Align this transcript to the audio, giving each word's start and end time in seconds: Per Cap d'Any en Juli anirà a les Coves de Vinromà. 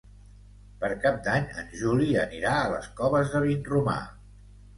Per 0.83 0.87
Cap 1.03 1.19
d'Any 1.27 1.45
en 1.63 1.69
Juli 1.81 2.07
anirà 2.23 2.55
a 2.63 2.73
les 2.73 2.89
Coves 3.03 3.31
de 3.37 3.45
Vinromà. 3.45 3.97